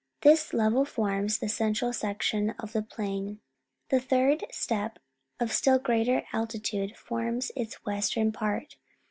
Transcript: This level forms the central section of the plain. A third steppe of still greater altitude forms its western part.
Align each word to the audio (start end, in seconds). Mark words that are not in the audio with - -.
This 0.21 0.51
level 0.51 0.83
forms 0.83 1.37
the 1.37 1.47
central 1.47 1.93
section 1.93 2.55
of 2.57 2.73
the 2.73 2.81
plain. 2.81 3.39
A 3.91 3.99
third 3.99 4.43
steppe 4.49 4.97
of 5.39 5.53
still 5.53 5.77
greater 5.77 6.23
altitude 6.33 6.97
forms 6.97 7.51
its 7.55 7.75
western 7.85 8.31
part. 8.31 8.77